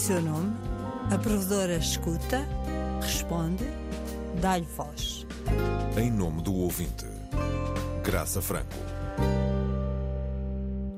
seu 0.00 0.22
nome, 0.22 0.56
a 1.12 1.18
provedora 1.18 1.76
escuta, 1.76 2.48
responde, 3.02 3.64
dá-lhe 4.40 4.64
voz. 4.64 5.26
Em 5.94 6.10
nome 6.10 6.40
do 6.40 6.54
ouvinte, 6.54 7.04
Graça 8.02 8.40
Franco. 8.40 8.74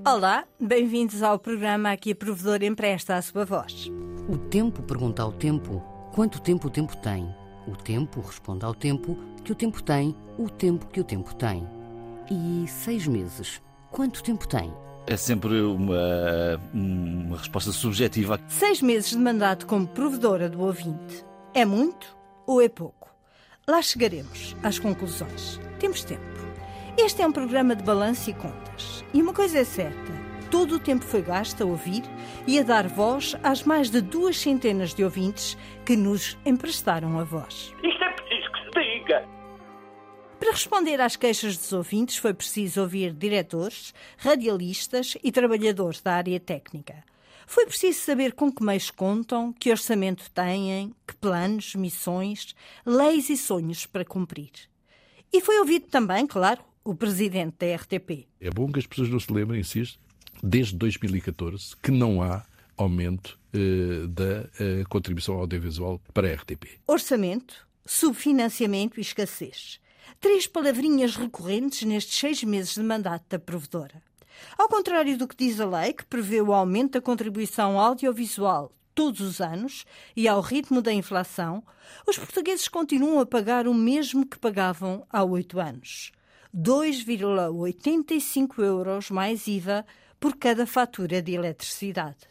Olá, 0.07 0.44
bem-vindos 0.61 1.20
ao 1.20 1.36
programa 1.36 1.90
Aqui 1.90 2.12
a 2.12 2.14
Provedora 2.14 2.64
Empresta 2.64 3.16
a 3.16 3.22
sua 3.22 3.44
voz. 3.44 3.90
O 4.29 4.38
tempo 4.38 4.80
pergunta 4.84 5.21
ao 5.21 5.32
tempo 5.32 5.82
quanto 6.14 6.40
tempo 6.40 6.68
o 6.68 6.71
tempo 6.71 6.96
tem. 6.98 7.29
O 7.66 7.75
tempo 7.75 8.21
responde 8.21 8.64
ao 8.64 8.72
tempo 8.72 9.18
que 9.43 9.50
o 9.50 9.57
tempo 9.57 9.82
tem, 9.82 10.14
o 10.39 10.48
tempo 10.48 10.86
que 10.86 11.00
o 11.00 11.04
tempo 11.04 11.34
tem. 11.34 11.66
E 12.30 12.68
seis 12.68 13.08
meses, 13.08 13.61
quanto 13.90 14.22
tempo 14.22 14.46
tem? 14.46 14.72
É 15.06 15.16
sempre 15.16 15.61
uma, 15.61 16.61
uma 16.72 17.36
resposta 17.36 17.72
subjetiva. 17.72 18.40
Seis 18.48 18.80
meses 18.80 19.10
de 19.10 19.18
mandato 19.18 19.66
como 19.66 19.86
provedora 19.86 20.48
do 20.48 20.60
ouvinte. 20.60 21.24
É 21.52 21.64
muito 21.64 22.16
ou 22.46 22.62
é 22.62 22.68
pouco? 22.68 23.10
Lá 23.66 23.82
chegaremos 23.82 24.57
às 24.62 24.79
conclusões. 24.79 25.60
Temos 25.79 26.04
tempo. 26.04 26.22
Este 26.96 27.22
é 27.22 27.26
um 27.26 27.32
programa 27.32 27.74
de 27.74 27.82
balanço 27.82 28.30
e 28.30 28.34
contas. 28.34 29.04
E 29.12 29.20
uma 29.20 29.32
coisa 29.32 29.58
é 29.58 29.64
certa: 29.64 30.12
todo 30.50 30.76
o 30.76 30.79
tempo 30.79 31.04
foi 31.04 31.22
gasto 31.22 31.62
a 31.62 31.66
ouvir 31.66 32.02
e 32.46 32.58
a 32.58 32.62
dar 32.62 32.86
voz 32.86 33.34
às 33.42 33.62
mais 33.62 33.91
de 33.91 34.00
duas 34.00 34.38
centenas 34.38 34.94
de 34.94 35.02
ouvintes 35.02 35.56
que 35.84 35.96
nos 35.96 36.36
emprestaram 36.44 37.19
a 37.19 37.24
voz. 37.24 37.72
Para 40.52 40.58
responder 40.58 41.00
às 41.00 41.16
queixas 41.16 41.56
dos 41.56 41.72
ouvintes, 41.72 42.19
foi 42.19 42.34
preciso 42.34 42.83
ouvir 42.83 43.14
diretores, 43.14 43.94
radialistas 44.19 45.16
e 45.24 45.33
trabalhadores 45.33 46.02
da 46.02 46.12
área 46.12 46.38
técnica. 46.38 47.02
Foi 47.46 47.64
preciso 47.64 48.00
saber 48.00 48.34
com 48.34 48.52
que 48.52 48.62
meios 48.62 48.90
contam, 48.90 49.50
que 49.50 49.70
orçamento 49.70 50.30
têm, 50.30 50.94
que 51.08 51.16
planos, 51.16 51.74
missões, 51.74 52.54
leis 52.84 53.30
e 53.30 53.36
sonhos 53.38 53.86
para 53.86 54.04
cumprir. 54.04 54.50
E 55.32 55.40
foi 55.40 55.58
ouvido 55.58 55.86
também, 55.86 56.27
claro, 56.27 56.60
o 56.84 56.94
presidente 56.94 57.56
da 57.58 57.74
RTP. 57.74 58.28
É 58.38 58.50
bom 58.50 58.70
que 58.70 58.78
as 58.78 58.86
pessoas 58.86 59.08
não 59.08 59.18
se 59.18 59.32
lembrem, 59.32 59.58
insisto, 59.58 59.98
desde 60.42 60.77
2014, 60.77 61.74
que 61.82 61.90
não 61.90 62.20
há 62.20 62.44
aumento 62.77 63.40
eh, 63.55 64.06
da 64.06 64.50
eh, 64.60 64.84
contribuição 64.90 65.36
audiovisual 65.36 65.98
para 66.12 66.30
a 66.30 66.34
RTP. 66.34 66.78
Orçamento, 66.86 67.66
subfinanciamento 67.86 69.00
e 69.00 69.00
escassez 69.00 69.80
três 70.20 70.47
palavrinhas 70.47 71.17
recorrentes 71.17 71.83
nestes 71.83 72.19
seis 72.19 72.45
meses 72.45 72.75
de 72.75 72.83
mandato 72.83 73.25
da 73.28 73.39
provedora. 73.39 74.03
Ao 74.56 74.69
contrário 74.69 75.19
do 75.19 75.28
que 75.28 75.36
diz 75.36 75.61
a 75.61 75.67
lei, 75.67 75.92
que 75.92 76.05
prevê 76.05 76.41
o 76.41 76.53
aumento 76.53 76.92
da 76.92 77.00
contribuição 77.00 77.78
audiovisual 77.78 78.73
todos 78.95 79.20
os 79.20 79.41
anos 79.41 79.84
e 80.17 80.28
ao 80.28 80.41
ritmo 80.41 80.80
da 80.83 80.92
inflação, 80.92 81.64
os 82.06 82.19
portugueses 82.19 82.69
continuam 82.69 83.20
a 83.20 83.27
pagar 83.27 83.67
o 83.67 83.75
mesmo 83.75 84.27
que 84.27 84.39
pagavam 84.39 85.05
há 85.11 85.25
oito 85.25 85.58
anos. 85.58 86.12
2,85 86.55 88.62
euros 88.62 89.11
mais 89.11 89.47
IVA 89.47 89.86
por 90.20 90.36
cada 90.36 90.67
fatura 90.67 91.23
de 91.23 91.33
eletricidade. 91.33 92.28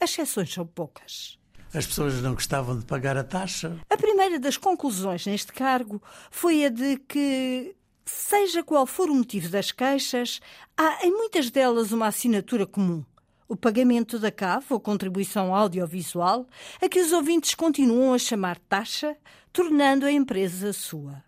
As 0.00 0.10
exceções 0.10 0.52
são 0.52 0.66
poucas 0.66 1.39
as 1.72 1.86
pessoas 1.86 2.20
não 2.20 2.34
gostavam 2.34 2.78
de 2.78 2.84
pagar 2.84 3.16
a 3.16 3.22
taxa. 3.22 3.78
A 3.88 3.96
primeira 3.96 4.40
das 4.40 4.56
conclusões 4.56 5.24
neste 5.26 5.52
cargo 5.52 6.02
foi 6.30 6.64
a 6.64 6.68
de 6.68 6.96
que, 6.96 7.76
seja 8.04 8.62
qual 8.62 8.86
for 8.86 9.08
o 9.08 9.14
motivo 9.14 9.48
das 9.48 9.70
queixas, 9.70 10.40
há 10.76 11.06
em 11.06 11.12
muitas 11.12 11.48
delas 11.48 11.92
uma 11.92 12.08
assinatura 12.08 12.66
comum. 12.66 13.04
O 13.48 13.56
pagamento 13.56 14.18
da 14.18 14.30
CAV, 14.30 14.64
ou 14.70 14.80
contribuição 14.80 15.54
audiovisual, 15.54 16.46
a 16.80 16.88
que 16.88 17.00
os 17.00 17.12
ouvintes 17.12 17.54
continuam 17.54 18.14
a 18.14 18.18
chamar 18.18 18.58
taxa, 18.58 19.16
tornando 19.52 20.06
a 20.06 20.12
empresa 20.12 20.72
sua. 20.72 21.22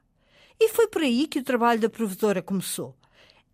E 0.58 0.68
foi 0.68 0.86
por 0.86 1.02
aí 1.02 1.26
que 1.26 1.40
o 1.40 1.44
trabalho 1.44 1.80
da 1.80 1.90
provedora 1.90 2.42
começou. 2.42 2.96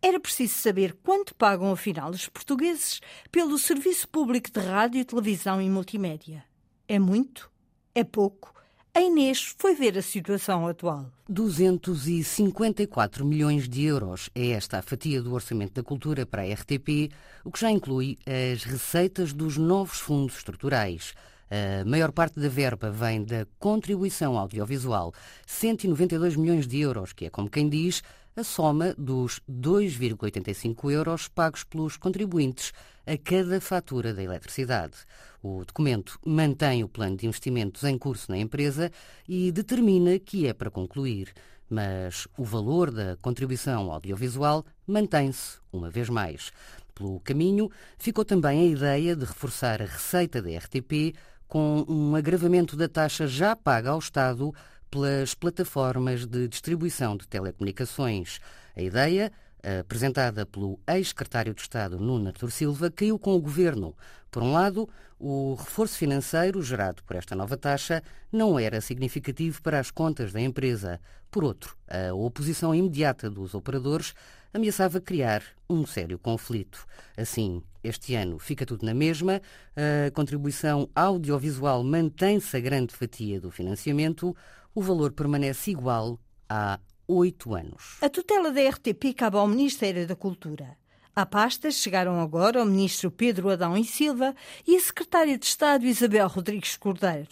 Era 0.01 0.21
preciso 0.21 0.55
saber 0.55 0.97
quanto 1.03 1.35
pagam, 1.35 1.73
afinal, 1.73 2.11
os 2.11 2.29
portugueses 2.29 3.01
pelo 3.33 3.59
serviço 3.59 4.09
público 4.09 4.51
de 4.51 4.61
rádio, 4.61 5.05
televisão 5.05 5.61
e 5.61 5.69
multimédia. 5.69 6.48
É 6.91 6.99
muito? 6.99 7.51
É 7.95 8.03
pouco? 8.03 8.55
A 8.95 9.01
Inês 9.03 9.55
foi 9.59 9.75
ver 9.75 9.99
a 9.99 10.03
situação 10.03 10.67
atual. 10.67 11.13
254 11.29 13.27
milhões 13.27 13.69
de 13.69 13.85
euros 13.85 14.31
é 14.35 14.53
esta 14.53 14.79
a 14.79 14.83
fatia 14.83 15.21
do 15.21 15.35
Orçamento 15.35 15.75
da 15.75 15.83
Cultura 15.83 16.25
para 16.25 16.41
a 16.41 16.47
RTP, 16.47 17.13
o 17.45 17.53
que 17.53 17.61
já 17.61 17.71
inclui 17.71 18.17
as 18.27 18.63
receitas 18.65 19.35
dos 19.35 19.59
novos 19.59 20.01
fundos 20.01 20.39
estruturais. 20.39 21.13
A 21.51 21.85
maior 21.85 22.13
parte 22.13 22.39
da 22.39 22.49
verba 22.49 22.91
vem 22.91 23.25
da 23.25 23.47
contribuição 23.59 24.37
audiovisual, 24.37 25.15
192 25.47 26.37
milhões 26.37 26.67
de 26.67 26.81
euros, 26.81 27.13
que 27.13 27.25
é, 27.25 27.31
como 27.31 27.49
quem 27.49 27.69
diz, 27.69 28.03
a 28.37 28.45
soma 28.45 28.95
dos 28.97 29.41
2,85 29.51 30.93
euros 30.93 31.27
pagos 31.27 31.65
pelos 31.65 31.97
contribuintes 31.97 32.73
a 33.07 33.17
cada 33.17 33.61
fatura 33.61 34.13
da 34.13 34.23
eletricidade. 34.23 34.95
O 35.43 35.65
documento 35.65 36.19
mantém 36.25 36.85
o 36.85 36.89
plano 36.89 37.17
de 37.17 37.27
investimentos 37.27 37.83
em 37.83 37.97
curso 37.97 38.31
na 38.31 38.39
empresa 38.39 38.93
e 39.27 39.51
determina 39.51 40.19
que 40.19 40.47
é 40.47 40.53
para 40.53 40.71
concluir, 40.71 41.33
mas 41.69 42.29
o 42.37 42.45
valor 42.45 42.91
da 42.91 43.17
contribuição 43.17 43.91
audiovisual 43.91 44.65
mantém-se, 44.87 45.59
uma 45.73 45.91
vez 45.91 46.09
mais. 46.09 46.53
Pelo 46.95 47.21
caminho, 47.21 47.71
ficou 47.97 48.25
também 48.25 48.61
a 48.61 48.65
ideia 48.65 49.17
de 49.17 49.25
reforçar 49.25 49.81
a 49.81 49.87
receita 49.87 50.43
da 50.43 50.51
RTP 50.51 51.15
com 51.49 51.85
um 51.89 52.15
agravamento 52.15 52.77
da 52.77 52.89
taxa 52.89 53.27
já 53.27 53.57
paga 53.57 53.91
ao 53.91 53.99
Estado 53.99 54.55
pelas 54.91 55.35
plataformas 55.35 56.27
de 56.27 56.47
distribuição 56.47 57.17
de 57.17 57.27
telecomunicações. 57.27 58.39
A 58.77 58.83
ideia, 58.83 59.33
apresentada 59.81 60.47
pelo 60.47 60.79
ex-secretário 60.87 61.55
de 61.55 61.61
Estado 61.61 61.99
Nuno 61.99 62.29
Artur 62.29 62.51
Silva, 62.51 62.91
caiu 62.91 63.19
com 63.19 63.35
o 63.35 63.41
governo. 63.41 63.97
Por 64.31 64.43
um 64.43 64.53
lado, 64.53 64.89
o 65.19 65.55
reforço 65.55 65.97
financeiro 65.97 66.63
gerado 66.63 67.03
por 67.05 67.17
esta 67.17 67.35
nova 67.35 67.57
taxa 67.57 68.03
não 68.31 68.59
era 68.59 68.81
significativo 68.81 69.61
para 69.63 69.81
as 69.81 69.91
contas 69.91 70.33
da 70.33 70.41
empresa. 70.41 71.01
Por 71.31 71.45
outro, 71.45 71.77
a 71.89 72.15
oposição 72.15 72.75
imediata 72.75 73.29
dos 73.29 73.55
operadores 73.55 74.15
ameaçava 74.53 75.01
criar 75.01 75.43
um 75.69 75.85
sério 75.85 76.19
conflito. 76.19 76.87
Assim, 77.17 77.63
este 77.83 78.15
ano 78.15 78.39
fica 78.39 78.65
tudo 78.65 78.85
na 78.85 78.95
mesma, 78.95 79.41
a 79.77 80.11
contribuição 80.11 80.89
audiovisual 80.95 81.83
mantém-se 81.85 82.57
a 82.57 82.61
grande 82.61 82.95
fatia 82.95 83.41
do 83.41 83.51
financiamento, 83.51 84.35
o 84.75 84.83
valor 84.83 85.13
permanece 85.13 85.71
igual 85.71 86.19
há 86.49 86.79
oito 87.09 87.55
anos. 87.55 87.97
A 88.03 88.09
tutela 88.09 88.53
da 88.53 88.69
RTP 88.69 89.15
cabe 89.17 89.39
ao 89.39 89.49
Ministério 89.49 90.07
da 90.07 90.15
Cultura. 90.15 90.77
À 91.17 91.27
pasta 91.27 91.71
chegaram 91.71 92.21
agora 92.21 92.63
o 92.63 92.67
ministro 92.67 93.11
Pedro 93.11 93.49
Adão 93.49 93.77
e 93.77 93.85
Silva 93.85 94.37
e 94.67 94.77
a 94.77 94.81
secretária 94.81 95.37
de 95.37 95.47
Estado 95.47 95.85
Isabel 95.87 96.29
Rodrigues 96.29 96.77
Cordeiro. 96.77 97.31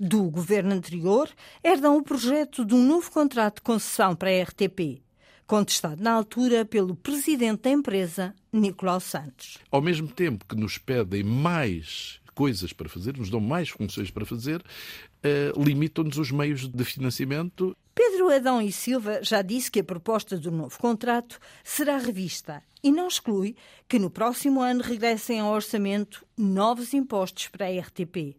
Do 0.00 0.22
governo 0.30 0.72
anterior, 0.72 1.28
herdam 1.62 1.96
o 1.96 2.02
projeto 2.02 2.64
de 2.64 2.74
um 2.74 2.82
novo 2.82 3.10
contrato 3.10 3.56
de 3.56 3.62
concessão 3.62 4.16
para 4.16 4.30
a 4.30 4.42
RTP, 4.42 5.02
contestado 5.46 6.02
na 6.02 6.12
altura 6.12 6.64
pelo 6.64 6.96
presidente 6.96 7.62
da 7.62 7.70
empresa, 7.70 8.34
Nicolau 8.50 8.98
Santos. 8.98 9.58
Ao 9.70 9.82
mesmo 9.82 10.08
tempo 10.08 10.46
que 10.46 10.56
nos 10.56 10.78
pedem 10.78 11.22
mais 11.22 12.18
coisas 12.34 12.72
para 12.72 12.88
fazer, 12.88 13.18
nos 13.18 13.28
dão 13.28 13.40
mais 13.40 13.68
funções 13.68 14.10
para 14.10 14.24
fazer, 14.24 14.60
uh, 14.62 15.62
limitam-nos 15.62 16.16
os 16.16 16.30
meios 16.30 16.66
de 16.66 16.84
financiamento. 16.84 17.76
Pedro 18.20 18.34
Adão 18.34 18.60
e 18.60 18.70
Silva 18.70 19.20
já 19.22 19.40
disse 19.40 19.70
que 19.70 19.80
a 19.80 19.84
proposta 19.84 20.36
do 20.36 20.50
novo 20.50 20.78
contrato 20.78 21.40
será 21.64 21.96
revista 21.96 22.62
e 22.82 22.92
não 22.92 23.08
exclui 23.08 23.56
que 23.88 23.98
no 23.98 24.10
próximo 24.10 24.60
ano 24.60 24.82
regressem 24.82 25.40
ao 25.40 25.50
orçamento 25.50 26.22
novos 26.36 26.92
impostos 26.92 27.48
para 27.48 27.64
a 27.64 27.80
RTP. 27.80 28.36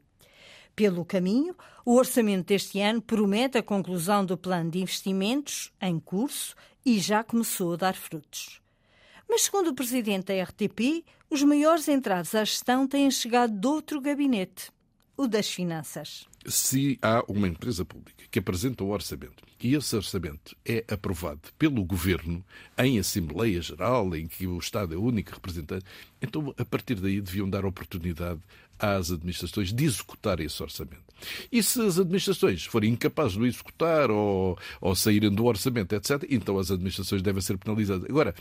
Pelo 0.75 1.03
caminho, 1.03 1.55
o 1.83 1.95
orçamento 1.95 2.45
deste 2.45 2.79
ano 2.79 3.01
promete 3.01 3.57
a 3.57 3.63
conclusão 3.63 4.23
do 4.23 4.37
plano 4.37 4.69
de 4.69 4.81
investimentos 4.81 5.73
em 5.81 5.99
curso 5.99 6.55
e 6.85 6.99
já 6.99 7.23
começou 7.23 7.73
a 7.73 7.77
dar 7.77 7.95
frutos. 7.95 8.61
Mas, 9.27 9.41
segundo 9.41 9.69
o 9.69 9.75
presidente 9.75 10.25
da 10.25 10.43
RTP, 10.43 11.03
os 11.27 11.41
maiores 11.41 11.87
entraves 11.87 12.35
à 12.35 12.43
gestão 12.45 12.87
têm 12.87 13.09
chegado 13.09 13.59
de 13.59 13.67
outro 13.67 13.99
gabinete, 13.99 14.71
o 15.21 15.27
das 15.27 15.49
finanças. 15.49 16.25
Se 16.47 16.97
há 16.99 17.23
uma 17.27 17.47
empresa 17.47 17.85
pública 17.85 18.23
que 18.31 18.39
apresenta 18.39 18.83
o 18.83 18.89
orçamento 18.89 19.43
e 19.61 19.75
esse 19.75 19.95
orçamento 19.95 20.55
é 20.65 20.83
aprovado 20.91 21.41
pelo 21.59 21.85
governo 21.85 22.43
em 22.75 22.97
Assembleia 22.97 23.61
Geral, 23.61 24.15
em 24.15 24.25
que 24.27 24.47
o 24.47 24.57
Estado 24.57 24.95
é 24.95 24.97
o 24.97 25.03
único 25.03 25.31
representante, 25.31 25.85
então 26.19 26.51
a 26.57 26.65
partir 26.65 26.95
daí 26.95 27.21
deviam 27.21 27.47
dar 27.47 27.65
oportunidade 27.65 28.39
às 28.79 29.11
administrações 29.11 29.71
de 29.71 29.85
executar 29.85 30.39
esse 30.39 30.63
orçamento. 30.63 31.03
E 31.51 31.61
se 31.61 31.79
as 31.79 31.99
administrações 31.99 32.65
forem 32.65 32.93
incapazes 32.93 33.33
de 33.33 33.39
o 33.39 33.45
executar 33.45 34.09
ou, 34.09 34.57
ou 34.81 34.95
saírem 34.95 35.29
do 35.29 35.45
orçamento, 35.45 35.93
etc., 35.93 36.25
então 36.31 36.57
as 36.57 36.71
administrações 36.71 37.21
devem 37.21 37.43
ser 37.43 37.59
penalizadas. 37.59 38.09
Agora, 38.09 38.33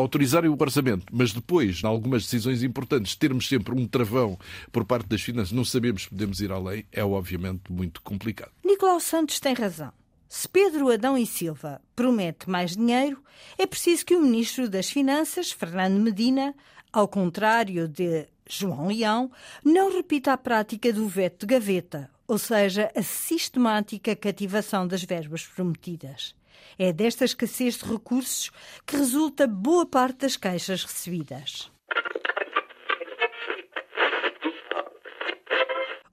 autorizarem 0.00 0.50
o 0.50 0.56
orçamento, 0.58 1.06
mas 1.12 1.32
depois, 1.32 1.82
em 1.82 1.86
algumas 1.86 2.24
decisões 2.24 2.62
importantes, 2.62 3.14
termos 3.14 3.48
sempre 3.48 3.74
um 3.74 3.86
travão 3.86 4.38
por 4.72 4.84
parte 4.84 5.08
das 5.08 5.22
finanças, 5.22 5.52
não 5.52 5.64
sabemos 5.64 6.02
se 6.02 6.10
podemos 6.10 6.40
ir 6.40 6.50
além, 6.50 6.84
é 6.92 7.04
obviamente 7.04 7.70
muito 7.70 8.02
complicado. 8.02 8.50
Nicolau 8.64 9.00
Santos 9.00 9.38
tem 9.40 9.54
razão. 9.54 9.92
Se 10.28 10.48
Pedro 10.48 10.92
Adão 10.92 11.18
e 11.18 11.26
Silva 11.26 11.80
promete 11.96 12.48
mais 12.48 12.76
dinheiro, 12.76 13.20
é 13.58 13.66
preciso 13.66 14.06
que 14.06 14.14
o 14.14 14.22
Ministro 14.22 14.68
das 14.68 14.88
Finanças, 14.88 15.50
Fernando 15.50 16.00
Medina, 16.00 16.54
ao 16.92 17.08
contrário 17.08 17.88
de 17.88 18.28
João 18.48 18.86
Leão, 18.86 19.30
não 19.64 19.92
repita 19.92 20.32
a 20.32 20.38
prática 20.38 20.92
do 20.92 21.08
veto 21.08 21.46
de 21.46 21.54
gaveta, 21.54 22.08
ou 22.30 22.38
seja, 22.38 22.92
a 22.94 23.02
sistemática 23.02 24.14
cativação 24.14 24.86
das 24.86 25.02
verbas 25.02 25.44
prometidas. 25.44 26.32
É 26.78 26.92
desta 26.92 27.24
escassez 27.24 27.78
de 27.78 27.84
recursos 27.84 28.52
que 28.86 28.96
resulta 28.96 29.48
boa 29.48 29.84
parte 29.84 30.18
das 30.18 30.36
queixas 30.36 30.84
recebidas. 30.84 31.72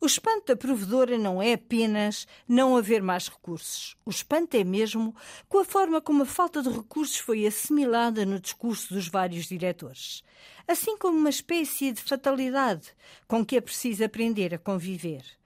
O 0.02 0.08
espanto 0.08 0.48
da 0.48 0.56
provedora 0.56 1.20
não 1.20 1.40
é 1.40 1.54
apenas 1.54 2.26
não 2.48 2.76
haver 2.76 3.04
mais 3.04 3.28
recursos. 3.28 3.96
O 4.04 4.10
espanto 4.10 4.58
é 4.58 4.64
mesmo 4.64 5.16
com 5.48 5.60
a 5.60 5.66
forma 5.66 6.02
como 6.02 6.24
a 6.24 6.26
falta 6.26 6.64
de 6.64 6.70
recursos 6.70 7.20
foi 7.20 7.46
assimilada 7.46 8.26
no 8.26 8.40
discurso 8.40 8.92
dos 8.92 9.08
vários 9.08 9.46
diretores. 9.46 10.24
Assim 10.68 10.98
como 10.98 11.16
uma 11.16 11.30
espécie 11.30 11.92
de 11.92 12.02
fatalidade 12.02 12.88
com 13.28 13.46
que 13.46 13.56
é 13.56 13.62
preciso 13.62 14.04
aprender 14.04 14.56
a 14.56 14.58
conviver. 14.58 15.37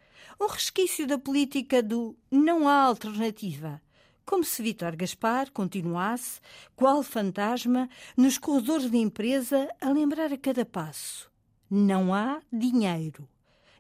Um 0.42 0.48
resquício 0.48 1.06
da 1.06 1.20
política 1.20 1.84
do 1.84 2.18
não 2.32 2.68
há 2.68 2.82
alternativa. 2.82 3.80
Como 4.26 4.44
se 4.44 4.64
Vítor 4.64 4.96
Gaspar 4.96 5.52
continuasse, 5.52 6.42
qual 6.76 7.04
fantasma, 7.04 7.88
nos 8.18 8.40
corredores 8.40 8.90
da 8.90 8.98
empresa 8.98 9.70
a 9.80 9.92
lembrar 9.92 10.34
a 10.34 10.38
cada 10.40 10.66
passo: 10.66 11.32
não 11.70 12.12
há 12.12 12.42
dinheiro 12.52 13.30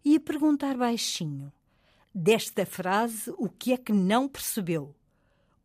e 0.05 0.15
a 0.15 0.19
perguntar 0.19 0.77
baixinho: 0.77 1.51
desta 2.13 2.63
frase, 2.63 3.33
o 3.39 3.49
que 3.49 3.73
é 3.73 3.77
que 3.77 3.91
não 3.91 4.29
percebeu? 4.29 4.95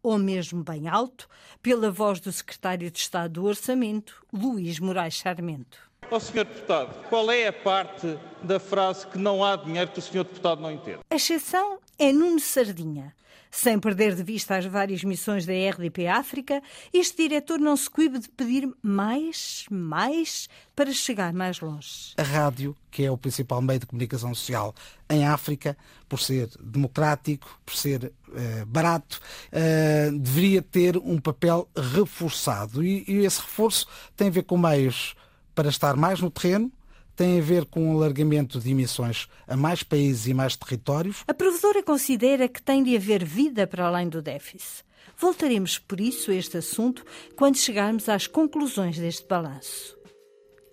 Ou 0.02 0.16
mesmo 0.16 0.64
bem 0.64 0.88
alto, 0.88 1.28
pela 1.60 1.90
voz 1.90 2.20
do 2.20 2.32
secretário 2.32 2.90
de 2.90 3.00
Estado 3.00 3.32
do 3.32 3.44
Orçamento, 3.44 4.24
Luís 4.32 4.80
Moraes 4.80 5.18
Sarmento. 5.18 5.78
Ó 6.08 6.16
oh, 6.16 6.20
Sr. 6.20 6.44
Deputado, 6.44 6.94
qual 7.08 7.28
é 7.32 7.48
a 7.48 7.52
parte 7.52 8.16
da 8.40 8.60
frase 8.60 9.04
que 9.08 9.18
não 9.18 9.42
há 9.42 9.56
dinheiro 9.56 9.90
que 9.90 9.98
o 9.98 10.02
Sr. 10.02 10.22
Deputado 10.22 10.60
não 10.60 10.70
entende? 10.70 11.00
A 11.10 11.16
exceção 11.16 11.78
é 11.98 12.12
Nuno 12.12 12.38
Sardinha. 12.38 13.12
Sem 13.50 13.78
perder 13.78 14.14
de 14.14 14.22
vista 14.22 14.56
as 14.56 14.66
várias 14.66 15.02
missões 15.02 15.46
da 15.46 15.52
RDP 15.52 16.06
África, 16.06 16.62
este 16.92 17.22
diretor 17.22 17.58
não 17.58 17.76
se 17.76 17.88
coíbe 17.88 18.18
de 18.18 18.28
pedir 18.28 18.68
mais, 18.82 19.64
mais, 19.70 20.48
para 20.76 20.92
chegar 20.92 21.32
mais 21.32 21.60
longe. 21.60 22.12
A 22.18 22.22
rádio, 22.22 22.76
que 22.90 23.02
é 23.02 23.10
o 23.10 23.16
principal 23.16 23.62
meio 23.62 23.80
de 23.80 23.86
comunicação 23.86 24.34
social 24.34 24.74
em 25.08 25.26
África, 25.26 25.76
por 26.08 26.20
ser 26.20 26.50
democrático, 26.60 27.58
por 27.64 27.74
ser 27.74 28.12
uh, 28.28 28.66
barato, 28.66 29.20
uh, 29.48 30.18
deveria 30.18 30.60
ter 30.60 30.98
um 30.98 31.18
papel 31.18 31.68
reforçado. 31.74 32.84
E, 32.84 33.04
e 33.08 33.24
esse 33.24 33.40
reforço 33.40 33.86
tem 34.14 34.28
a 34.28 34.32
ver 34.32 34.42
com 34.42 34.58
meios 34.58 35.16
para 35.56 35.70
estar 35.70 35.96
mais 35.96 36.20
no 36.20 36.30
terreno, 36.30 36.70
tem 37.16 37.38
a 37.38 37.42
ver 37.42 37.64
com 37.64 37.90
o 37.90 37.96
alargamento 37.96 38.60
de 38.60 38.70
emissões 38.70 39.26
a 39.48 39.56
mais 39.56 39.82
países 39.82 40.26
e 40.26 40.34
mais 40.34 40.54
territórios. 40.54 41.24
A 41.26 41.32
provedora 41.32 41.82
considera 41.82 42.46
que 42.46 42.62
tem 42.62 42.84
de 42.84 42.94
haver 42.94 43.24
vida 43.24 43.66
para 43.66 43.86
além 43.86 44.06
do 44.06 44.20
déficit. 44.20 44.84
Voltaremos 45.16 45.78
por 45.78 45.98
isso 45.98 46.30
a 46.30 46.34
este 46.34 46.58
assunto 46.58 47.02
quando 47.34 47.56
chegarmos 47.56 48.06
às 48.06 48.26
conclusões 48.26 48.98
deste 48.98 49.26
balanço. 49.26 49.96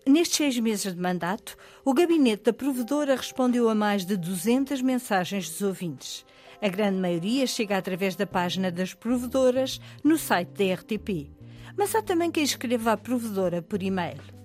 Nestes 0.06 0.35
seis 0.35 0.59
meses 0.59 0.94
de 0.94 1.00
mandato, 1.00 1.56
o 1.85 1.94
gabinete 1.94 2.44
da 2.44 2.53
provedora 2.53 3.15
respondeu 3.15 3.69
a 3.69 3.75
mais 3.75 4.06
de 4.06 4.18
200 4.18 4.81
mensagens 4.81 5.50
dos 5.50 5.62
ouvintes. 5.62 6.25
A 6.62 6.68
grande 6.68 6.97
maioria 6.97 7.47
chega 7.47 7.77
através 7.77 8.18
da 8.18 8.27
página 8.27 8.69
das 8.69 8.94
provedoras 8.94 9.80
no 10.03 10.18
site 10.18 10.50
da 10.50 10.74
RTP. 10.74 11.31
Mas 11.77 11.95
há 11.95 12.01
também 12.01 12.30
quem 12.30 12.44
escreva 12.44 12.91
à 12.91 12.97
provedora 12.97 13.62
por 13.62 13.81
e-mail 13.81 14.43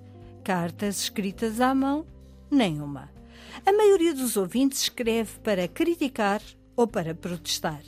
cartas 0.49 1.03
escritas 1.03 1.61
à 1.61 1.75
mão, 1.75 2.07
nenhuma. 2.51 3.13
A 3.67 3.71
maioria 3.71 4.15
dos 4.15 4.35
ouvintes 4.35 4.81
escreve 4.81 5.39
para 5.41 5.69
criticar 5.69 6.41
ou 6.75 6.87
para 6.87 7.15
protestar. 7.15 7.83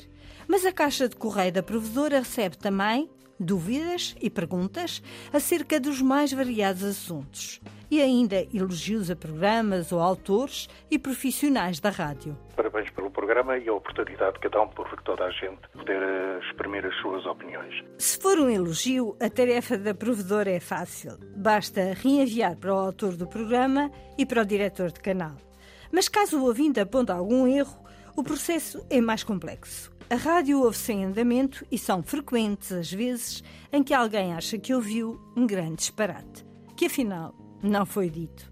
Mas 0.46 0.66
a 0.66 0.70
caixa 0.70 1.08
de 1.08 1.16
correio 1.16 1.54
da 1.54 1.62
provedora 1.62 2.18
recebe 2.18 2.58
também 2.58 3.08
dúvidas 3.40 4.14
e 4.20 4.28
perguntas 4.28 5.02
acerca 5.32 5.80
dos 5.80 6.02
mais 6.02 6.32
variados 6.32 6.84
assuntos 6.84 7.60
e 7.90 8.00
ainda 8.00 8.46
elogios 8.54 9.10
a 9.10 9.16
programas 9.16 9.90
ou 9.90 9.98
autores 9.98 10.68
e 10.90 10.98
profissionais 10.98 11.80
da 11.80 11.90
rádio. 11.90 12.36
Parabéns 12.54 12.90
pelo 12.90 13.10
programa 13.10 13.58
e 13.58 13.68
a 13.68 13.72
oportunidade 13.72 14.38
que 14.38 14.48
dão 14.48 14.68
por 14.68 14.88
toda 15.02 15.24
a 15.24 15.30
gente 15.30 15.60
poder 15.72 16.00
eh, 16.00 16.40
exprimir 16.46 16.86
as 16.86 16.94
suas 17.00 17.26
opiniões. 17.26 17.74
Se 17.98 18.18
for 18.18 18.38
um 18.38 18.48
elogio, 18.48 19.16
a 19.20 19.28
tarefa 19.28 19.76
da 19.76 19.94
provedora 19.94 20.50
é 20.50 20.60
fácil. 20.60 21.18
Basta 21.36 21.94
reenviar 21.94 22.56
para 22.56 22.72
o 22.72 22.78
autor 22.78 23.16
do 23.16 23.26
programa 23.26 23.90
e 24.16 24.24
para 24.24 24.42
o 24.42 24.46
diretor 24.46 24.92
de 24.92 25.00
canal. 25.00 25.36
Mas 25.90 26.08
caso 26.08 26.38
o 26.38 26.44
ouvinte 26.44 26.78
aponte 26.78 27.10
algum 27.10 27.48
erro, 27.48 27.82
o 28.16 28.22
processo 28.22 28.86
é 28.88 29.00
mais 29.00 29.24
complexo. 29.24 29.90
A 30.10 30.16
rádio 30.16 30.64
ouve-se 30.64 30.92
em 30.92 31.04
andamento 31.04 31.64
e 31.70 31.78
são 31.78 32.02
frequentes 32.02 32.72
as 32.72 32.92
vezes 32.92 33.44
em 33.72 33.80
que 33.80 33.94
alguém 33.94 34.34
acha 34.34 34.58
que 34.58 34.74
ouviu 34.74 35.20
um 35.36 35.46
grande 35.46 35.76
disparate, 35.76 36.44
que 36.76 36.86
afinal 36.86 37.32
não 37.62 37.86
foi 37.86 38.10
dito. 38.10 38.50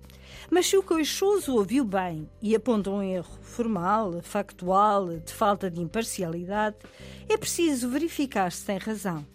Mas 0.49 0.69
se 0.69 0.77
o 0.77 0.85
queixoso 0.85 1.57
ouviu 1.57 1.85
bem 1.85 2.31
e 2.41 2.55
aponta 2.55 2.91
um 2.91 3.03
erro 3.03 3.41
formal, 3.43 4.23
factual, 4.23 5.19
de 5.19 5.33
falta 5.35 5.69
de 5.69 5.81
imparcialidade, 5.81 6.77
é 7.29 7.37
preciso 7.37 7.89
verificar 7.89 8.53
se 8.53 8.65
tem 8.65 8.79
razão. 8.79 9.27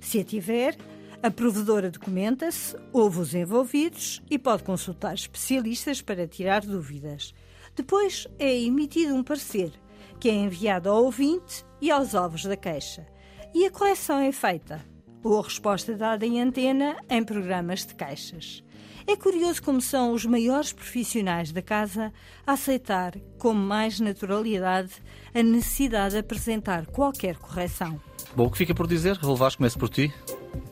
Se 0.00 0.20
a 0.20 0.24
tiver, 0.24 0.74
a 1.22 1.30
provedora 1.30 1.90
documenta-se, 1.90 2.74
ouve 2.94 3.20
os 3.20 3.34
envolvidos 3.34 4.22
e 4.30 4.38
pode 4.38 4.62
consultar 4.62 5.12
especialistas 5.12 6.00
para 6.00 6.26
tirar 6.26 6.62
dúvidas. 6.62 7.34
Depois 7.76 8.26
é 8.38 8.58
emitido 8.58 9.14
um 9.14 9.22
parecer, 9.22 9.70
que 10.18 10.28
é 10.28 10.34
enviado 10.34 10.88
ao 10.88 11.04
ouvinte 11.04 11.64
e 11.80 11.90
aos 11.90 12.14
alvos 12.14 12.44
da 12.44 12.56
queixa. 12.56 13.06
E 13.54 13.64
a 13.64 13.70
correção 13.70 14.18
é 14.18 14.32
feita, 14.32 14.84
ou 15.22 15.38
a 15.38 15.42
resposta 15.42 15.94
dada 15.94 16.26
em 16.26 16.40
antena 16.40 16.96
em 17.08 17.24
programas 17.24 17.86
de 17.86 17.94
queixas. 17.94 18.62
É 19.06 19.16
curioso 19.16 19.62
como 19.62 19.80
são 19.80 20.12
os 20.12 20.26
maiores 20.26 20.70
profissionais 20.70 21.50
da 21.50 21.62
casa 21.62 22.12
a 22.46 22.52
aceitar 22.52 23.14
com 23.38 23.54
mais 23.54 23.98
naturalidade 24.00 24.92
a 25.34 25.42
necessidade 25.42 26.12
de 26.12 26.18
apresentar 26.18 26.84
qualquer 26.86 27.36
correção. 27.38 27.98
Bom, 28.36 28.46
o 28.46 28.50
que 28.50 28.58
fica 28.58 28.74
por 28.74 28.86
dizer? 28.86 29.16
Relevares, 29.16 29.56
começo 29.56 29.78
por 29.78 29.88
ti. 29.88 30.12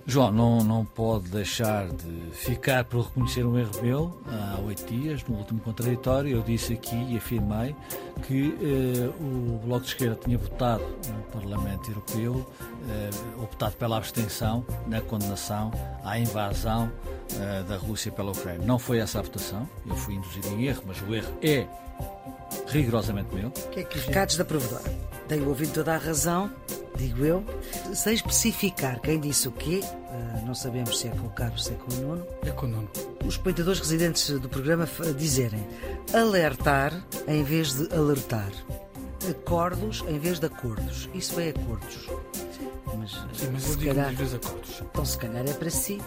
João, 0.08 0.30
não, 0.30 0.62
não 0.62 0.84
pode 0.84 1.28
deixar 1.30 1.88
de 1.88 2.30
ficar 2.32 2.84
por 2.84 3.06
reconhecer 3.06 3.44
um 3.44 3.58
erro 3.58 3.72
meu. 3.82 4.20
Há 4.26 4.60
oito 4.60 4.84
dias, 4.86 5.24
no 5.24 5.36
último 5.36 5.60
contraditório, 5.60 6.36
eu 6.36 6.42
disse 6.42 6.74
aqui 6.74 6.96
e 7.10 7.16
afirmei 7.16 7.74
que 8.22 8.56
eh, 8.62 9.10
o 9.20 9.60
Bloco 9.64 9.82
de 9.82 9.88
Esquerda 9.88 10.16
tinha 10.24 10.38
votado 10.38 10.84
no 11.08 11.22
Parlamento 11.32 11.90
Europeu, 11.90 12.46
eh, 12.88 13.10
optado 13.42 13.74
pela 13.76 13.96
abstenção 13.96 14.64
na 14.86 15.00
condenação 15.00 15.72
à 16.04 16.16
invasão 16.18 16.90
eh, 17.40 17.64
da 17.68 17.76
Rússia 17.76 18.12
pela 18.12 18.30
Ucrânia. 18.30 18.64
Não 18.64 18.78
foi 18.78 18.98
essa 18.98 19.18
a 19.18 19.22
votação, 19.22 19.68
eu 19.84 19.96
fui 19.96 20.14
induzido 20.14 20.46
em 20.48 20.66
erro, 20.66 20.84
mas 20.86 21.02
o 21.02 21.12
erro 21.12 21.32
é 21.42 21.66
rigorosamente 22.68 23.34
meu. 23.34 23.50
Que 23.50 23.80
é 23.80 23.82
que 23.82 23.98
Recados 23.98 24.36
da 24.36 24.44
provedora. 24.44 24.84
Tenho 25.28 25.48
ouvido 25.48 25.72
toda 25.72 25.94
a 25.94 25.98
razão 25.98 26.50
digo 26.96 27.24
eu, 27.24 27.44
sem 27.94 28.14
especificar 28.14 29.00
quem 29.00 29.20
disse 29.20 29.48
o 29.48 29.52
quê, 29.52 29.80
eh, 29.84 30.40
não 30.44 30.54
sabemos 30.54 30.98
se 30.98 31.08
é 31.08 31.10
com 31.10 31.26
o 31.26 31.30
Carlos, 31.30 31.64
se 31.64 31.72
é 31.72 31.76
com 31.76 31.92
o 31.92 31.96
Nuno. 32.00 32.26
É 32.42 32.50
com 32.50 32.66
o 32.66 32.68
Nuno. 32.68 32.90
Os 33.24 33.34
espectadores 33.34 33.80
residentes 33.80 34.28
do 34.40 34.48
programa 34.48 34.88
dizerem 35.16 35.64
alertar 36.12 36.92
em 37.28 37.42
vez 37.42 37.74
de 37.74 37.94
alertar, 37.94 38.50
acordos 39.28 40.04
em 40.08 40.18
vez 40.18 40.38
de 40.38 40.46
acordos. 40.46 41.08
Isso 41.14 41.38
é 41.38 41.50
acordos. 41.50 42.08
Mas, 43.06 43.38
Sim, 43.38 43.50
mas 43.52 43.70
eu 43.70 43.76
digo 43.76 43.94
calhar, 43.94 44.14
vezes 44.14 44.34
acordos. 44.34 44.82
Então, 44.82 45.04
se 45.04 45.18
calhar 45.18 45.44
é 45.48 45.52
para 45.52 45.70
si. 45.70 46.00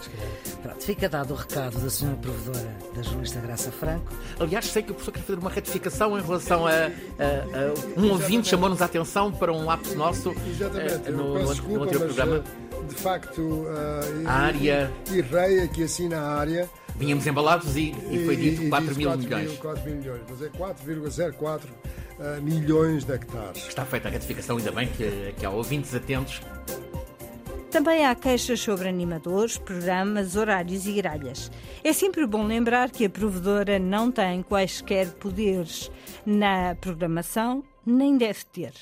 Pronto, 0.62 0.84
fica 0.84 1.08
dado 1.08 1.32
o 1.32 1.36
recado 1.36 1.78
da 1.78 1.88
senhora 1.88 2.16
provedora 2.18 2.76
da 2.94 3.02
jornalista 3.02 3.40
Graça 3.40 3.72
Franco. 3.72 4.12
Aliás, 4.38 4.66
sei 4.66 4.82
que 4.82 4.90
o 4.90 4.94
professor 4.94 5.12
quer 5.12 5.22
fazer 5.22 5.38
uma 5.38 5.50
retificação 5.50 6.18
em 6.18 6.22
relação 6.22 6.66
a, 6.66 6.70
a, 6.70 6.76
a 6.76 8.00
um 8.00 8.10
ouvinte 8.10 8.48
chamou-nos 8.48 8.82
a 8.82 8.84
atenção 8.84 9.32
para 9.32 9.52
um 9.52 9.64
lapso 9.64 9.96
nosso 9.96 10.34
Exatamente. 10.46 11.08
Uh, 11.08 11.12
no, 11.12 11.38
no, 11.38 11.48
desculpa, 11.48 11.74
no 11.74 11.82
anterior 11.84 12.04
programa. 12.04 12.36
Eh, 12.36 12.86
de 12.86 12.94
facto, 12.96 13.40
uh, 13.40 14.26
a 14.26 14.32
área. 14.32 14.92
E 15.10 15.20
Rei, 15.22 15.68
que 15.68 15.84
assina 15.84 16.18
a 16.18 16.38
área. 16.38 16.68
Vínhamos 16.96 17.26
embalados 17.26 17.76
e, 17.76 17.94
e 18.10 18.26
foi 18.26 18.36
dito 18.36 18.62
e, 18.62 18.68
4 18.68 18.94
mil 18.94 19.08
4 19.08 19.24
milhões. 19.24 19.58
4 19.58 19.84
mil 19.84 19.96
milhões, 19.96 20.20
mas 20.28 20.42
é 20.42 20.48
4,04 20.50 21.60
uh, 22.18 22.42
milhões 22.42 23.04
de 23.04 23.12
hectares. 23.14 23.66
Está 23.68 23.86
feita 23.86 24.08
a 24.08 24.10
retificação, 24.10 24.58
ainda 24.58 24.70
bem 24.70 24.86
que, 24.88 25.34
que 25.38 25.46
há 25.46 25.50
ouvintes 25.50 25.94
atentos 25.94 26.42
Também 27.70 28.04
há 28.04 28.16
queixas 28.16 28.58
sobre 28.58 28.88
animadores, 28.88 29.56
programas, 29.56 30.34
horários 30.34 30.88
e 30.88 30.92
gralhas. 30.92 31.52
É 31.84 31.92
sempre 31.92 32.26
bom 32.26 32.44
lembrar 32.44 32.90
que 32.90 33.04
a 33.04 33.10
provedora 33.10 33.78
não 33.78 34.10
tem 34.10 34.42
quaisquer 34.42 35.12
poderes 35.12 35.88
na 36.26 36.74
programação, 36.74 37.62
nem 37.86 38.18
deve 38.18 38.44
ter. 38.46 38.72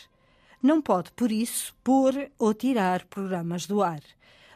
Não 0.63 0.81
pode, 0.81 1.13
por 1.13 1.31
isso, 1.31 1.77
pôr 1.85 2.31
ou 2.39 2.55
tirar 2.55 3.05
programas 3.05 3.67
do 3.67 3.83
ar. 3.83 4.01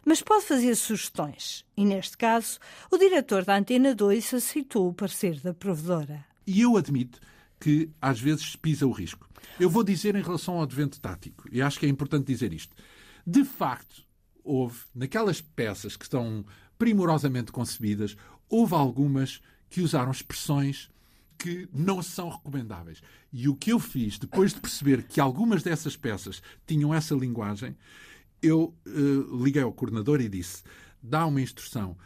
Mas 0.02 0.22
pode 0.22 0.46
fazer 0.46 0.74
sugestões. 0.76 1.62
E, 1.76 1.84
neste 1.84 2.16
caso, 2.16 2.58
o 2.90 2.96
diretor 2.96 3.44
da 3.44 3.58
Antena 3.58 3.94
2 3.94 4.32
aceitou 4.32 4.88
o 4.88 4.94
parecer 4.94 5.40
da 5.40 5.52
provedora. 5.52 6.24
E 6.46 6.62
eu 6.62 6.78
admito 6.78 7.20
que 7.60 7.90
às 8.00 8.18
vezes 8.18 8.56
pisa 8.56 8.86
o 8.86 8.92
risco. 8.92 9.28
Eu 9.60 9.68
vou 9.68 9.84
dizer 9.84 10.14
em 10.16 10.22
relação 10.22 10.54
ao 10.54 10.62
advento 10.62 10.98
tático, 10.98 11.44
e 11.52 11.60
acho 11.60 11.78
que 11.78 11.84
é 11.84 11.88
importante 11.88 12.24
dizer 12.24 12.54
isto. 12.54 12.74
De 13.26 13.44
facto, 13.44 14.10
houve, 14.44 14.80
naquelas 14.94 15.40
peças 15.40 15.96
que 15.96 16.04
estão 16.04 16.44
primorosamente 16.78 17.52
concebidas, 17.52 18.16
houve 18.48 18.74
algumas 18.74 19.40
que 19.70 19.80
usaram 19.80 20.10
expressões 20.10 20.90
que 21.38 21.68
não 21.72 22.02
são 22.02 22.28
recomendáveis. 22.28 23.02
E 23.32 23.48
o 23.48 23.56
que 23.56 23.72
eu 23.72 23.80
fiz, 23.80 24.18
depois 24.18 24.52
de 24.52 24.60
perceber 24.60 25.02
que 25.04 25.20
algumas 25.20 25.62
dessas 25.62 25.96
peças 25.96 26.42
tinham 26.66 26.94
essa 26.94 27.14
linguagem, 27.14 27.76
eu 28.40 28.74
uh, 28.86 29.42
liguei 29.42 29.62
ao 29.62 29.72
coordenador 29.72 30.20
e 30.20 30.28
disse: 30.28 30.62
dá 31.02 31.26
uma 31.26 31.40
instrução 31.40 31.96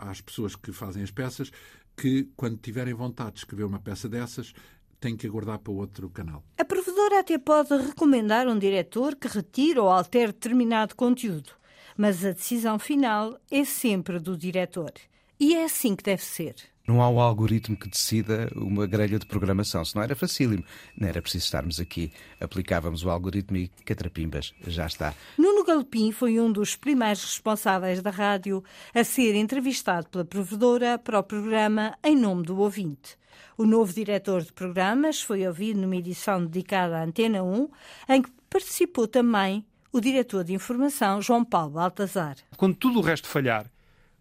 às 0.00 0.20
pessoas 0.20 0.56
que 0.56 0.72
fazem 0.72 1.02
as 1.02 1.10
peças 1.10 1.50
que, 1.96 2.28
quando 2.36 2.58
tiverem 2.58 2.92
vontade 2.92 3.32
de 3.32 3.38
escrever 3.38 3.64
uma 3.64 3.78
peça 3.78 4.08
dessas, 4.08 4.52
têm 5.00 5.16
que 5.16 5.26
aguardar 5.26 5.58
para 5.58 5.72
outro 5.72 6.08
canal. 6.10 6.44
A 6.58 6.64
provedora 6.64 7.20
até 7.20 7.38
pode 7.38 7.74
recomendar 7.76 8.48
um 8.48 8.58
diretor 8.58 9.14
que 9.16 9.28
retire 9.28 9.78
ou 9.78 9.88
altere 9.88 10.32
determinado 10.32 10.94
conteúdo, 10.94 11.52
mas 11.96 12.24
a 12.24 12.32
decisão 12.32 12.78
final 12.78 13.38
é 13.50 13.64
sempre 13.64 14.18
do 14.18 14.36
diretor. 14.36 14.92
E 15.38 15.54
é 15.54 15.64
assim 15.64 15.94
que 15.94 16.02
deve 16.02 16.22
ser. 16.22 16.54
Não 16.86 17.02
há 17.02 17.08
um 17.08 17.20
algoritmo 17.20 17.76
que 17.76 17.88
decida 17.88 18.48
uma 18.54 18.86
grelha 18.86 19.18
de 19.18 19.26
programação, 19.26 19.84
senão 19.84 20.04
era 20.04 20.14
facílimo. 20.14 20.64
Não 20.96 21.08
era 21.08 21.20
preciso 21.20 21.44
estarmos 21.44 21.80
aqui. 21.80 22.12
Aplicávamos 22.40 23.04
o 23.04 23.10
algoritmo 23.10 23.56
e 23.56 23.68
catrapimbas, 23.84 24.54
já 24.66 24.86
está. 24.86 25.14
Nuno 25.36 25.64
Galopim 25.64 26.12
foi 26.12 26.38
um 26.38 26.52
dos 26.52 26.76
primeiros 26.76 27.24
responsáveis 27.24 28.00
da 28.00 28.10
rádio 28.10 28.62
a 28.94 29.02
ser 29.02 29.34
entrevistado 29.34 30.08
pela 30.08 30.24
provedora 30.24 30.98
para 30.98 31.18
o 31.18 31.22
programa 31.24 31.96
Em 32.04 32.16
Nome 32.16 32.44
do 32.44 32.58
Ouvinte. 32.58 33.16
O 33.58 33.64
novo 33.64 33.92
diretor 33.92 34.42
de 34.42 34.52
programas 34.52 35.20
foi 35.20 35.46
ouvido 35.46 35.80
numa 35.80 35.96
edição 35.96 36.44
dedicada 36.44 36.98
à 36.98 37.04
Antena 37.04 37.42
1, 37.42 37.68
em 38.10 38.22
que 38.22 38.30
participou 38.48 39.08
também 39.08 39.64
o 39.92 40.00
diretor 40.00 40.44
de 40.44 40.52
informação, 40.52 41.22
João 41.22 41.44
Paulo 41.44 41.72
Baltazar. 41.72 42.36
Quando 42.56 42.76
tudo 42.76 42.98
o 42.98 43.02
resto 43.02 43.26
falhar, 43.26 43.66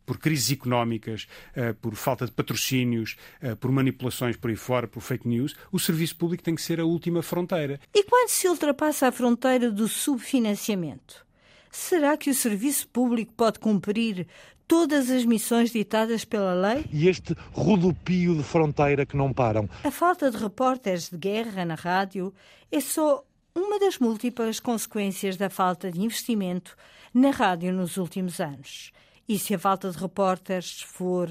por 0.06 0.18
crises 0.18 0.52
económicas, 0.52 1.28
eh, 1.56 1.74
por 1.74 1.96
falta 1.96 2.26
de 2.26 2.32
patrocínios, 2.32 3.16
eh, 3.42 3.56
por 3.56 3.72
manipulações 3.72 4.38
por 4.38 4.50
aí 4.50 4.56
fora, 4.56 4.88
por 4.88 5.02
fake 5.02 5.28
news, 5.28 5.56
o 5.72 5.80
serviço 5.80 6.16
público 6.16 6.44
tem 6.44 6.56
que 6.56 6.62
ser 6.62 6.80
a 6.80 6.86
última 6.86 7.22
fronteira. 7.22 7.80
E 7.94 8.04
quando 8.04 8.30
se 8.30 8.48
ultrapassa 8.48 9.08
a 9.08 9.12
fronteira 9.12 9.72
do 9.72 9.88
subfinanciamento? 9.88 11.26
Será 11.72 12.16
que 12.16 12.30
o 12.30 12.34
serviço 12.34 12.88
público 12.88 13.34
pode 13.34 13.60
cumprir 13.60 14.28
todas 14.68 15.10
as 15.10 15.26
missões 15.26 15.72
ditadas 15.72 16.24
pela 16.24 16.54
lei? 16.54 16.86
E 16.92 17.08
este 17.08 17.36
rodopio 17.52 18.36
de 18.36 18.44
fronteira 18.44 19.06
que 19.06 19.18
não 19.18 19.34
param. 19.34 19.70
A 19.84 19.92
falta 19.92 20.32
de 20.32 20.38
repórteres 20.38 21.10
de 21.10 21.18
guerra 21.18 21.66
na 21.66 21.76
rádio 21.76 22.34
é 22.72 22.80
só 22.80 23.26
uma 23.54 23.80
das 23.80 24.00
múltiplas 24.00 24.60
consequências 24.60 25.38
da 25.38 25.50
falta 25.50 25.92
de 25.92 26.02
investimento 26.02 26.76
na 27.14 27.32
rádio 27.32 27.72
nos 27.72 27.98
últimos 27.98 28.40
anos. 28.40 28.92
E 29.28 29.40
se 29.40 29.56
a 29.56 29.60
falta 29.60 29.90
de 29.90 29.98
repórteres 29.98 30.82
for 30.82 31.30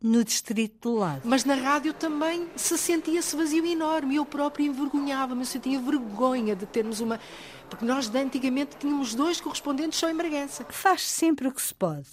no 0.00 0.22
distrito 0.22 0.90
do 0.90 0.96
lado. 0.96 1.22
Mas 1.24 1.44
na 1.44 1.54
rádio 1.54 1.92
também 1.92 2.48
se 2.56 2.78
sentia 2.78 3.18
esse 3.18 3.36
vazio 3.36 3.66
enorme. 3.66 4.16
Eu 4.16 4.24
própria 4.24 4.64
envergonhava-me, 4.64 5.42
eu 5.42 5.46
sentia 5.46 5.80
vergonha 5.80 6.54
de 6.54 6.66
termos 6.66 7.00
uma. 7.00 7.20
Porque 7.68 7.84
nós 7.84 8.08
de 8.08 8.18
antigamente 8.18 8.76
tínhamos 8.76 9.14
dois 9.14 9.40
correspondentes 9.40 9.98
só 9.98 10.08
em 10.08 10.16
Bragança. 10.16 10.64
Faz 10.70 11.02
sempre 11.02 11.48
o 11.48 11.52
que 11.52 11.60
se 11.60 11.74
pode. 11.74 12.08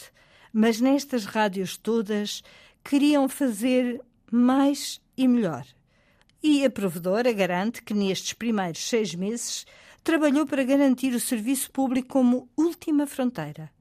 Mas 0.51 0.81
nestas 0.81 1.25
rádios 1.25 1.77
todas 1.77 2.41
queriam 2.83 3.29
fazer 3.29 4.01
mais 4.31 4.99
e 5.15 5.27
melhor. 5.27 5.65
E 6.41 6.65
a 6.65 6.69
provedora 6.69 7.31
garante 7.31 7.81
que 7.81 7.93
nestes 7.93 8.33
primeiros 8.33 8.87
seis 8.87 9.15
meses 9.15 9.65
trabalhou 10.03 10.45
para 10.45 10.63
garantir 10.63 11.13
o 11.13 11.19
serviço 11.19 11.71
público 11.71 12.09
como 12.09 12.49
última 12.55 13.07
fronteira. 13.07 13.74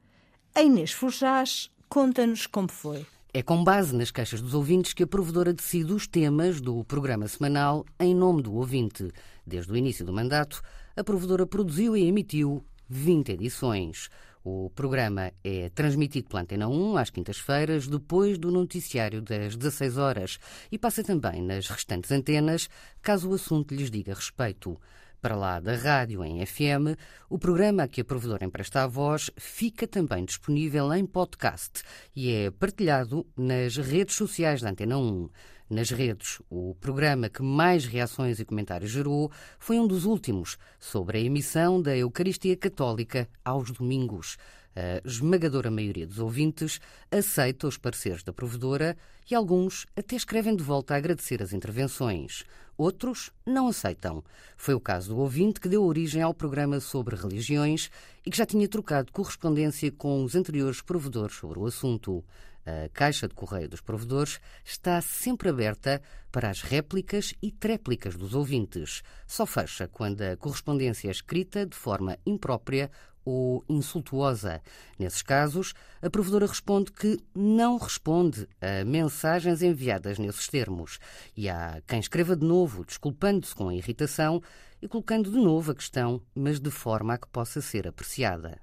A 0.56 0.62
Inês 0.62 0.92
Forjás 0.92 1.68
conta-nos 1.88 2.46
como 2.46 2.70
foi. 2.70 3.04
É 3.32 3.42
com 3.42 3.64
base 3.64 3.92
nas 3.92 4.12
queixas 4.12 4.40
dos 4.40 4.54
ouvintes 4.54 4.92
que 4.92 5.02
a 5.02 5.06
provedora 5.06 5.52
decide 5.52 5.92
os 5.92 6.06
temas 6.06 6.61
do 6.61 6.84
programa 6.84 7.26
semanal 7.26 7.84
em 7.99 8.14
nome 8.14 8.40
do 8.40 8.54
ouvinte. 8.54 9.11
Desde 9.44 9.73
o 9.73 9.76
início 9.76 10.04
do 10.06 10.12
mandato, 10.12 10.62
a 10.96 11.02
provedora 11.02 11.44
produziu 11.44 11.96
e 11.96 12.06
emitiu 12.06 12.64
20 12.88 13.32
edições. 13.32 14.08
O 14.44 14.70
programa 14.70 15.32
é 15.42 15.70
transmitido 15.70 16.28
pela 16.28 16.42
Antena 16.42 16.68
1 16.68 16.99
às 16.99 17.11
quintas-feiras, 17.11 17.88
depois 17.88 18.38
do 18.38 18.52
noticiário 18.52 19.20
das 19.20 19.56
16 19.56 19.99
horas, 19.99 20.38
e 20.70 20.78
passa 20.78 21.02
também 21.02 21.42
nas 21.42 21.66
restantes 21.66 22.12
antenas, 22.12 22.68
caso 23.02 23.28
o 23.28 23.34
assunto 23.34 23.75
lhes 23.75 23.90
diga 23.90 24.14
respeito. 24.14 24.78
Para 25.25 25.37
lá 25.37 25.59
da 25.59 25.75
rádio 25.75 26.23
em 26.23 26.45
FM, 26.45 27.00
o 27.31 27.38
programa 27.38 27.88
que 27.88 28.02
a 28.02 28.04
provedora 28.04 28.45
empresta 28.45 28.83
a 28.83 28.87
voz 28.87 29.31
fica 29.38 29.88
também 29.88 30.23
disponível 30.23 30.93
em 30.93 31.07
podcast 31.07 31.83
e 32.14 32.31
é 32.31 32.50
partilhado 32.50 33.26
nas 33.35 33.75
redes 33.78 34.16
sociais 34.16 34.61
da 34.61 34.69
Antena 34.69 34.99
1. 34.99 35.31
Nas 35.71 35.88
redes, 35.88 36.43
o 36.50 36.75
programa 36.78 37.31
que 37.31 37.43
mais 37.43 37.87
reações 37.87 38.38
e 38.38 38.45
comentários 38.45 38.90
gerou 38.90 39.33
foi 39.59 39.81
um 39.81 39.87
dos 39.87 40.04
últimos, 40.04 40.59
sobre 40.78 41.16
a 41.16 41.21
emissão 41.23 41.81
da 41.81 41.97
Eucaristia 41.97 42.54
Católica 42.54 43.26
aos 43.43 43.71
domingos. 43.71 44.37
A 44.76 45.00
esmagadora 45.09 45.71
maioria 45.71 46.07
dos 46.07 46.19
ouvintes 46.19 46.81
aceita 47.11 47.66
os 47.66 47.78
pareceres 47.78 48.23
da 48.23 48.33
provedora 48.33 48.95
e 49.31 49.35
alguns 49.35 49.87
até 49.97 50.16
escrevem 50.16 50.54
de 50.54 50.62
volta 50.62 50.93
a 50.93 50.97
agradecer 50.99 51.43
as 51.43 51.54
intervenções. 51.54 52.45
Outros 52.76 53.31
não 53.47 53.69
aceitam. 53.69 54.23
Foi 54.57 54.75
o 54.75 54.81
caso 54.81 55.14
do 55.14 55.21
ouvinte 55.21 55.61
que 55.61 55.69
deu 55.69 55.85
origem 55.85 56.23
ao 56.23 56.35
programa 56.35 56.81
sobre 56.81 57.16
religiões 57.16 57.90
e 58.25 58.31
que 58.31 58.37
já 58.37 58.45
tinha 58.45 58.69
trocado 58.69 59.12
correspondência 59.12 59.90
com 59.93 60.25
os 60.25 60.35
anteriores 60.35 60.81
provedores 60.81 61.37
sobre 61.37 61.59
o 61.59 61.66
assunto. 61.66 62.25
A 62.66 62.88
caixa 62.88 63.28
de 63.28 63.35
correio 63.35 63.69
dos 63.69 63.83
provedores 63.83 64.40
está 64.64 64.99
sempre 65.02 65.50
aberta 65.50 66.00
para 66.33 66.49
as 66.49 66.62
réplicas 66.62 67.35
e 67.43 67.52
tréplicas 67.52 68.16
dos 68.16 68.35
ouvintes. 68.35 69.02
Só 69.26 69.45
fecha 69.45 69.87
quando 69.87 70.23
a 70.23 70.37
correspondência 70.37 71.09
é 71.09 71.11
escrita 71.11 71.66
de 71.66 71.76
forma 71.76 72.19
imprópria 72.25 72.90
ou 73.25 73.64
insultuosa. 73.69 74.61
Nesses 74.99 75.23
casos, 75.23 75.75
a 76.02 76.11
provedora 76.11 76.47
responde 76.47 76.93
que 76.93 77.19
não 77.35 77.76
responde 77.76 78.49
a 78.61 78.85
mensagens 78.85 79.62
enviadas 79.62 80.19
nesses 80.19 80.49
termos. 80.49 80.99
E 81.37 81.49
há 81.49 81.81
quem 81.87 81.99
escreva 81.99 82.37
de 82.37 82.45
novo, 82.45 82.85
desculpando-se 82.85 83.54
com 83.54 83.69
a 83.69 83.75
irritação 83.75 84.43
e 84.81 84.88
colocando 84.88 85.31
de 85.31 85.38
novo 85.38 85.73
a 85.73 85.75
questão, 85.75 86.21
mas 86.35 86.61
de 86.61 86.71
forma 86.71 87.14
a 87.14 87.19
que 87.19 87.28
possa 87.28 87.61
ser 87.61 87.88
apreciada. 87.88 88.61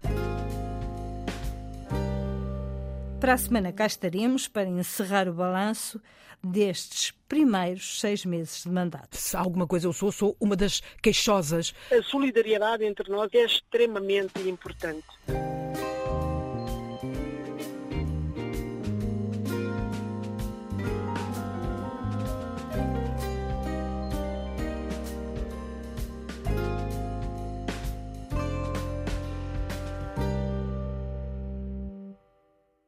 Para 3.22 3.36
a 3.36 3.38
semana 3.38 3.72
cá 3.72 3.86
estaremos 3.86 4.48
para 4.48 4.68
encerrar 4.68 5.30
o 5.30 5.34
balanço 5.34 6.02
destes 6.44 7.12
primeiros 7.30 8.00
seis 8.00 8.26
meses 8.26 8.64
de 8.64 8.70
mandato. 8.72 9.16
Se 9.16 9.38
alguma 9.38 9.68
coisa 9.68 9.86
eu 9.86 9.94
sou, 9.94 10.12
sou 10.12 10.36
uma 10.40 10.56
das 10.56 10.82
queixosas. 11.04 11.72
A 11.92 12.02
solidariedade 12.02 12.84
entre 12.84 13.12
nós 13.12 13.32
é 13.32 13.46
extremamente 13.46 14.42
importante. 14.50 15.06